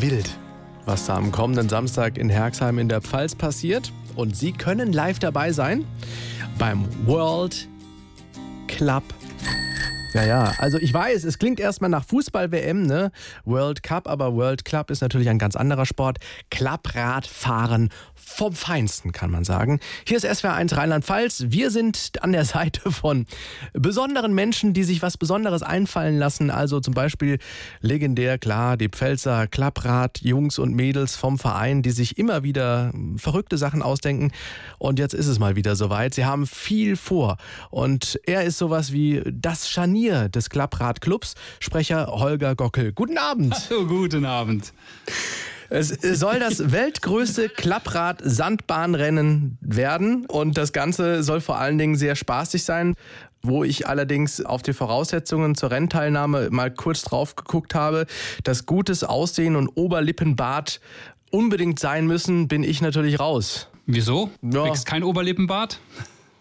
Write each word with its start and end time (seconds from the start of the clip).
wild, 0.00 0.30
was 0.84 1.06
da 1.06 1.16
am 1.16 1.32
kommenden 1.32 1.68
Samstag 1.68 2.18
in 2.18 2.28
Herxheim 2.28 2.78
in 2.78 2.88
der 2.88 3.00
Pfalz 3.00 3.34
passiert. 3.34 3.92
Und 4.16 4.36
Sie 4.36 4.52
können 4.52 4.92
live 4.92 5.18
dabei 5.18 5.52
sein 5.52 5.84
beim 6.58 6.84
World 7.06 7.68
Club 8.66 9.02
ja, 10.14 10.24
ja. 10.24 10.52
Also 10.58 10.78
ich 10.78 10.92
weiß, 10.92 11.24
es 11.24 11.38
klingt 11.38 11.60
erstmal 11.60 11.90
nach 11.90 12.04
Fußball-WM, 12.04 12.82
ne? 12.82 13.12
World 13.44 13.82
Cup, 13.82 14.08
aber 14.08 14.34
World 14.34 14.64
Club 14.64 14.90
ist 14.90 15.02
natürlich 15.02 15.28
ein 15.28 15.38
ganz 15.38 15.54
anderer 15.54 15.84
Sport. 15.84 16.18
Klappradfahren 16.50 17.90
vom 18.14 18.52
Feinsten, 18.52 19.12
kann 19.12 19.30
man 19.30 19.44
sagen. 19.44 19.80
Hier 20.06 20.16
ist 20.16 20.26
SWR1 20.26 20.76
Rheinland-Pfalz. 20.76 21.46
Wir 21.48 21.70
sind 21.70 22.12
an 22.22 22.32
der 22.32 22.44
Seite 22.44 22.90
von 22.90 23.26
besonderen 23.74 24.34
Menschen, 24.34 24.72
die 24.72 24.84
sich 24.84 25.02
was 25.02 25.16
Besonderes 25.16 25.62
einfallen 25.62 26.18
lassen. 26.18 26.50
Also 26.50 26.80
zum 26.80 26.94
Beispiel 26.94 27.38
legendär, 27.80 28.38
klar, 28.38 28.76
die 28.76 28.88
Pfälzer 28.88 29.46
Klapprad, 29.46 30.20
Jungs 30.22 30.58
und 30.58 30.74
Mädels 30.74 31.16
vom 31.16 31.38
Verein, 31.38 31.82
die 31.82 31.90
sich 31.90 32.18
immer 32.18 32.42
wieder 32.42 32.92
verrückte 33.16 33.58
Sachen 33.58 33.82
ausdenken. 33.82 34.32
Und 34.78 34.98
jetzt 34.98 35.14
ist 35.14 35.26
es 35.26 35.38
mal 35.38 35.56
wieder 35.56 35.76
soweit. 35.76 36.14
Sie 36.14 36.24
haben 36.24 36.46
viel 36.46 36.96
vor. 36.96 37.36
Und 37.70 38.18
er 38.24 38.44
ist 38.44 38.58
sowas 38.58 38.92
wie 38.92 39.22
das 39.26 39.68
Scharnier 39.68 39.97
des 40.06 40.50
Klapprad-Clubs. 40.50 41.34
Sprecher 41.60 42.06
Holger 42.06 42.54
Gockel. 42.54 42.92
Guten 42.92 43.18
Abend. 43.18 43.54
Hallo, 43.68 43.86
guten 43.86 44.24
Abend. 44.24 44.72
Es 45.70 45.88
soll 45.88 46.38
das 46.38 46.58
weltgrößte 46.72 47.48
Klapprad-Sandbahnrennen 47.48 49.58
werden 49.60 50.26
und 50.26 50.56
das 50.56 50.72
Ganze 50.72 51.22
soll 51.22 51.40
vor 51.40 51.58
allen 51.58 51.78
Dingen 51.78 51.96
sehr 51.96 52.16
spaßig 52.16 52.64
sein. 52.64 52.94
Wo 53.40 53.62
ich 53.62 53.86
allerdings 53.86 54.44
auf 54.44 54.62
die 54.62 54.72
Voraussetzungen 54.72 55.54
zur 55.54 55.70
Rennteilnahme 55.70 56.48
mal 56.50 56.72
kurz 56.72 57.02
drauf 57.02 57.36
geguckt 57.36 57.74
habe, 57.74 58.06
dass 58.42 58.66
gutes 58.66 59.04
Aussehen 59.04 59.54
und 59.54 59.68
Oberlippenbart 59.68 60.80
unbedingt 61.30 61.78
sein 61.78 62.06
müssen, 62.06 62.48
bin 62.48 62.64
ich 62.64 62.80
natürlich 62.80 63.20
raus. 63.20 63.68
Wieso? 63.86 64.30
Ja. 64.42 64.66
Du 64.66 64.72
kein 64.84 65.04
Oberlippenbart? 65.04 65.78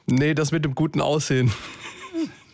Nee, 0.07 0.33
das 0.33 0.51
mit 0.51 0.65
dem 0.65 0.73
guten 0.73 1.01
Aussehen. 1.01 1.51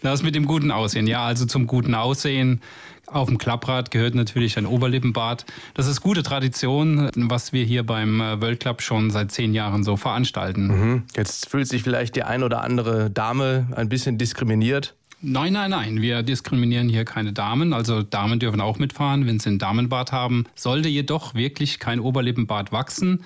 Das 0.03 0.21
mit 0.21 0.35
dem 0.35 0.45
guten 0.45 0.69
Aussehen, 0.69 1.07
ja, 1.07 1.25
also 1.25 1.45
zum 1.45 1.65
guten 1.65 1.95
Aussehen. 1.95 2.59
Auf 3.07 3.29
dem 3.29 3.37
Klapprad 3.37 3.89
gehört 3.89 4.15
natürlich 4.15 4.57
ein 4.57 4.65
Oberlippenbart. 4.65 5.45
Das 5.75 5.87
ist 5.87 6.01
gute 6.01 6.23
Tradition, 6.23 7.09
was 7.15 7.53
wir 7.53 7.63
hier 7.63 7.85
beim 7.85 8.19
äh, 8.19 8.41
World 8.41 8.59
Club 8.59 8.81
schon 8.81 9.11
seit 9.11 9.31
zehn 9.31 9.53
Jahren 9.53 9.83
so 9.83 9.95
veranstalten. 9.95 10.67
Mhm. 10.67 11.03
Jetzt 11.15 11.49
fühlt 11.49 11.67
sich 11.67 11.83
vielleicht 11.83 12.17
die 12.17 12.23
ein 12.23 12.43
oder 12.43 12.63
andere 12.63 13.09
Dame 13.09 13.67
ein 13.75 13.87
bisschen 13.87 14.17
diskriminiert. 14.17 14.93
Nein, 15.21 15.53
nein, 15.53 15.71
nein. 15.71 16.01
Wir 16.01 16.21
diskriminieren 16.21 16.89
hier 16.89 17.05
keine 17.05 17.31
Damen. 17.31 17.71
Also 17.71 18.03
Damen 18.03 18.39
dürfen 18.39 18.59
auch 18.59 18.79
mitfahren, 18.79 19.25
wenn 19.25 19.39
sie 19.39 19.47
einen 19.49 19.59
Damenbart 19.59 20.11
haben. 20.11 20.47
Sollte 20.53 20.89
jedoch 20.89 21.33
wirklich 21.33 21.79
kein 21.79 22.01
Oberlippenbart 22.01 22.73
wachsen, 22.73 23.23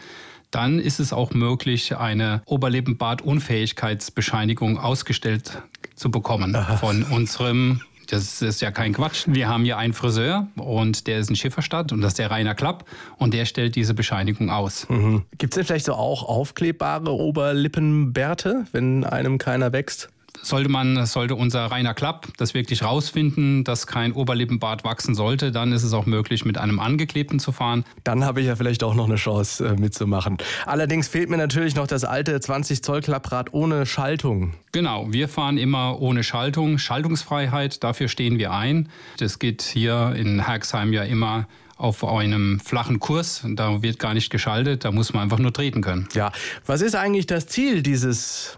dann 0.51 0.79
ist 0.79 0.99
es 0.99 1.11
auch 1.11 1.33
möglich, 1.33 1.97
eine 1.97 2.43
Oberlippenbart-Unfähigkeitsbescheinigung 2.45 4.77
ausgestellt 4.77 5.63
zu 5.97 6.09
bekommen 6.09 6.55
Aha. 6.55 6.77
von 6.77 7.03
unserem 7.03 7.81
das 8.09 8.41
ist 8.41 8.61
ja 8.61 8.71
kein 8.71 8.93
Quatsch. 8.93 9.25
Wir 9.27 9.49
haben 9.49 9.65
hier 9.65 9.77
einen 9.77 9.91
Friseur 9.91 10.47
und 10.55 11.07
der 11.07 11.19
ist 11.19 11.29
in 11.29 11.35
Schifferstadt 11.35 11.91
und 11.91 11.99
das 11.99 12.11
ist 12.13 12.19
der 12.19 12.31
Rainer 12.31 12.55
Klapp 12.55 12.85
und 13.17 13.33
der 13.33 13.43
stellt 13.43 13.75
diese 13.75 13.93
Bescheinigung 13.93 14.49
aus. 14.49 14.87
Mhm. 14.89 15.23
Gibt 15.37 15.53
es 15.53 15.55
denn 15.55 15.65
vielleicht 15.65 15.85
so 15.85 15.93
auch 15.93 16.23
aufklebbare 16.23 17.11
Oberlippenbärte, 17.11 18.65
wenn 18.71 19.03
einem 19.03 19.37
keiner 19.37 19.73
wächst? 19.73 20.09
Sollte 20.41 20.69
man, 20.69 21.05
sollte 21.05 21.35
unser 21.35 21.65
reiner 21.65 21.93
Klapp 21.93 22.27
das 22.37 22.53
wirklich 22.53 22.83
rausfinden, 22.83 23.63
dass 23.63 23.87
kein 23.87 24.13
Oberlippenbart 24.13 24.83
wachsen 24.83 25.15
sollte, 25.15 25.51
dann 25.51 25.71
ist 25.71 25.83
es 25.83 25.93
auch 25.93 26.05
möglich, 26.05 26.45
mit 26.45 26.57
einem 26.57 26.79
angeklebten 26.79 27.39
zu 27.39 27.51
fahren. 27.51 27.83
Dann 28.03 28.23
habe 28.23 28.41
ich 28.41 28.47
ja 28.47 28.55
vielleicht 28.55 28.83
auch 28.83 28.95
noch 28.95 29.05
eine 29.05 29.15
Chance 29.15 29.65
äh, 29.65 29.79
mitzumachen. 29.79 30.37
Allerdings 30.65 31.07
fehlt 31.07 31.29
mir 31.29 31.37
natürlich 31.37 31.75
noch 31.75 31.87
das 31.87 32.03
alte 32.03 32.39
20 32.39 32.83
Zoll 32.83 33.01
Klapprad 33.01 33.53
ohne 33.53 33.85
Schaltung. 33.85 34.53
Genau, 34.71 35.11
wir 35.11 35.27
fahren 35.27 35.57
immer 35.57 35.99
ohne 35.99 36.23
Schaltung. 36.23 36.77
Schaltungsfreiheit, 36.77 37.83
dafür 37.83 38.07
stehen 38.07 38.37
wir 38.37 38.51
ein. 38.51 38.89
Das 39.17 39.39
geht 39.39 39.61
hier 39.61 40.13
in 40.15 40.45
Herxheim 40.45 40.93
ja 40.93 41.03
immer 41.03 41.47
auf 41.77 42.03
einem 42.03 42.59
flachen 42.59 42.99
Kurs. 42.99 43.43
Da 43.45 43.81
wird 43.81 43.99
gar 43.99 44.13
nicht 44.13 44.29
geschaltet, 44.29 44.83
da 44.83 44.91
muss 44.91 45.13
man 45.13 45.23
einfach 45.23 45.39
nur 45.39 45.53
treten 45.53 45.81
können. 45.81 46.07
Ja, 46.13 46.31
was 46.65 46.81
ist 46.81 46.95
eigentlich 46.95 47.27
das 47.27 47.47
Ziel 47.47 47.81
dieses 47.81 48.57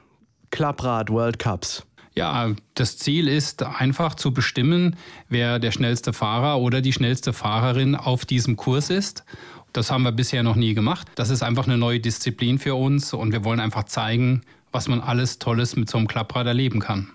Klapprad 0.51 1.09
World 1.09 1.39
Cups? 1.39 1.85
Ja, 2.15 2.51
das 2.73 2.97
Ziel 2.97 3.27
ist 3.27 3.63
einfach 3.63 4.15
zu 4.15 4.33
bestimmen, 4.33 4.95
wer 5.29 5.59
der 5.59 5.71
schnellste 5.71 6.11
Fahrer 6.11 6.59
oder 6.59 6.81
die 6.81 6.91
schnellste 6.91 7.33
Fahrerin 7.33 7.95
auf 7.95 8.25
diesem 8.25 8.57
Kurs 8.57 8.89
ist. 8.89 9.23
Das 9.71 9.91
haben 9.91 10.03
wir 10.03 10.11
bisher 10.11 10.43
noch 10.43 10.55
nie 10.55 10.73
gemacht. 10.73 11.07
Das 11.15 11.29
ist 11.29 11.43
einfach 11.43 11.67
eine 11.67 11.77
neue 11.77 11.99
Disziplin 11.99 12.57
für 12.57 12.75
uns 12.75 13.13
und 13.13 13.31
wir 13.31 13.43
wollen 13.45 13.59
einfach 13.59 13.83
zeigen, 13.83 14.41
was 14.71 14.87
man 14.87 15.01
alles 15.01 15.39
Tolles 15.39 15.75
mit 15.75 15.89
so 15.89 15.97
einem 15.97 16.07
Klapprad 16.07 16.47
erleben 16.47 16.79
kann. 16.79 17.09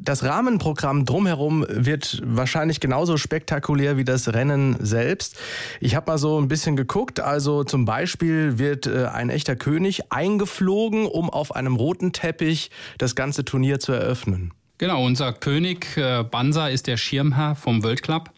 Das 0.00 0.22
Rahmenprogramm 0.22 1.04
drumherum 1.04 1.66
wird 1.68 2.22
wahrscheinlich 2.24 2.80
genauso 2.80 3.16
spektakulär 3.16 3.96
wie 3.96 4.04
das 4.04 4.32
Rennen 4.32 4.76
selbst. 4.80 5.38
Ich 5.80 5.94
habe 5.94 6.10
mal 6.10 6.18
so 6.18 6.40
ein 6.40 6.48
bisschen 6.48 6.76
geguckt. 6.76 7.20
Also 7.20 7.64
zum 7.64 7.84
Beispiel 7.84 8.58
wird 8.58 8.86
äh, 8.86 9.06
ein 9.06 9.30
echter 9.30 9.56
König 9.56 10.12
eingeflogen, 10.12 11.06
um 11.06 11.30
auf 11.30 11.54
einem 11.54 11.76
roten 11.76 12.12
Teppich 12.12 12.70
das 12.98 13.14
ganze 13.14 13.44
Turnier 13.44 13.80
zu 13.80 13.92
eröffnen. 13.92 14.52
Genau, 14.78 15.04
unser 15.04 15.32
König 15.32 15.96
äh, 15.96 16.22
Bansa 16.22 16.68
ist 16.68 16.86
der 16.86 16.96
Schirmherr 16.96 17.56
vom 17.56 17.82
World 17.82 18.02
Club. 18.02 18.30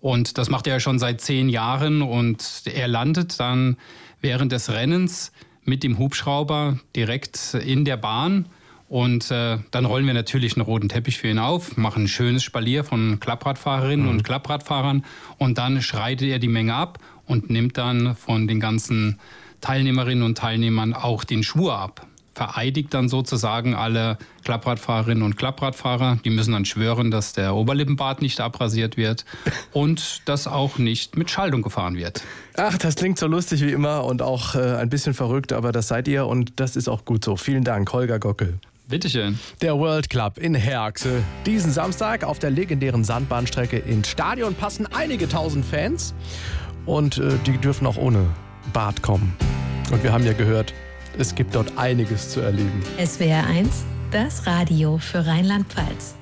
Und 0.00 0.36
das 0.36 0.50
macht 0.50 0.66
er 0.66 0.80
schon 0.80 0.98
seit 0.98 1.20
zehn 1.20 1.48
Jahren. 1.48 2.02
Und 2.02 2.64
er 2.66 2.88
landet 2.88 3.38
dann 3.38 3.76
während 4.20 4.52
des 4.52 4.70
Rennens 4.70 5.32
mit 5.62 5.82
dem 5.82 5.98
Hubschrauber 5.98 6.78
direkt 6.94 7.54
in 7.54 7.84
der 7.84 7.96
Bahn 7.96 8.46
und 8.88 9.30
äh, 9.30 9.58
dann 9.70 9.84
rollen 9.86 10.06
wir 10.06 10.14
natürlich 10.14 10.56
einen 10.56 10.64
roten 10.64 10.88
Teppich 10.88 11.18
für 11.18 11.28
ihn 11.28 11.38
auf, 11.38 11.76
machen 11.76 12.04
ein 12.04 12.08
schönes 12.08 12.42
Spalier 12.44 12.84
von 12.84 13.18
Klappradfahrerinnen 13.18 14.06
mhm. 14.06 14.12
und 14.12 14.24
Klappradfahrern 14.24 15.04
und 15.38 15.58
dann 15.58 15.80
schreitet 15.80 16.28
er 16.28 16.38
die 16.38 16.48
Menge 16.48 16.74
ab 16.74 16.98
und 17.26 17.50
nimmt 17.50 17.78
dann 17.78 18.14
von 18.14 18.46
den 18.46 18.60
ganzen 18.60 19.18
Teilnehmerinnen 19.60 20.22
und 20.22 20.36
Teilnehmern 20.36 20.92
auch 20.92 21.24
den 21.24 21.42
Schwur 21.42 21.78
ab. 21.78 22.06
Vereidigt 22.34 22.92
dann 22.92 23.08
sozusagen 23.08 23.74
alle 23.74 24.18
Klappradfahrerinnen 24.44 25.22
und 25.22 25.36
Klappradfahrer. 25.36 26.18
Die 26.24 26.30
müssen 26.30 26.52
dann 26.52 26.64
schwören, 26.64 27.12
dass 27.12 27.32
der 27.32 27.54
Oberlippenbart 27.54 28.20
nicht 28.20 28.40
abrasiert 28.40 28.96
wird 28.96 29.24
und 29.72 30.28
dass 30.28 30.46
auch 30.46 30.76
nicht 30.76 31.16
mit 31.16 31.30
Schaltung 31.30 31.62
gefahren 31.62 31.96
wird. 31.96 32.22
Ach, 32.56 32.76
das 32.76 32.96
klingt 32.96 33.18
so 33.18 33.28
lustig 33.28 33.62
wie 33.62 33.70
immer 33.70 34.04
und 34.04 34.20
auch 34.20 34.56
äh, 34.56 34.76
ein 34.76 34.90
bisschen 34.90 35.14
verrückt, 35.14 35.52
aber 35.52 35.72
das 35.72 35.88
seid 35.88 36.08
ihr 36.08 36.26
und 36.26 36.60
das 36.60 36.76
ist 36.76 36.88
auch 36.88 37.04
gut 37.04 37.24
so. 37.24 37.36
Vielen 37.36 37.64
Dank, 37.64 37.90
Holger 37.92 38.18
Gockel. 38.18 38.58
Bitteschön. 38.86 39.38
Der 39.62 39.78
World 39.78 40.10
Club 40.10 40.36
in 40.36 40.54
Herxe. 40.54 41.22
Diesen 41.46 41.72
Samstag 41.72 42.22
auf 42.22 42.38
der 42.38 42.50
legendären 42.50 43.02
Sandbahnstrecke 43.02 43.78
ins 43.78 44.08
Stadion 44.08 44.54
passen 44.54 44.86
einige 44.92 45.26
tausend 45.26 45.64
Fans. 45.64 46.14
Und 46.84 47.16
äh, 47.16 47.32
die 47.46 47.56
dürfen 47.56 47.86
auch 47.86 47.96
ohne 47.96 48.26
Bad 48.74 49.00
kommen. 49.00 49.34
Und 49.90 50.02
wir 50.02 50.12
haben 50.12 50.26
ja 50.26 50.34
gehört, 50.34 50.74
es 51.18 51.34
gibt 51.34 51.54
dort 51.54 51.78
einiges 51.78 52.30
zu 52.30 52.40
erleben. 52.40 52.82
SWR 53.02 53.46
1, 53.46 53.84
das 54.10 54.46
Radio 54.46 54.98
für 54.98 55.26
Rheinland-Pfalz. 55.26 56.16